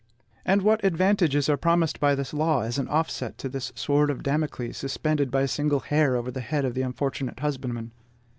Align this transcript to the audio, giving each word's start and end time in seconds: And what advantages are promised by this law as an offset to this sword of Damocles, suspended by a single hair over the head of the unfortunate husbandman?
And 0.43 0.63
what 0.63 0.83
advantages 0.83 1.47
are 1.47 1.57
promised 1.57 1.99
by 1.99 2.15
this 2.15 2.33
law 2.33 2.63
as 2.63 2.79
an 2.79 2.87
offset 2.87 3.37
to 3.37 3.47
this 3.47 3.71
sword 3.75 4.09
of 4.09 4.23
Damocles, 4.23 4.75
suspended 4.77 5.29
by 5.29 5.43
a 5.43 5.47
single 5.47 5.81
hair 5.81 6.15
over 6.15 6.31
the 6.31 6.41
head 6.41 6.65
of 6.65 6.73
the 6.73 6.81
unfortunate 6.81 7.39
husbandman? 7.41 7.91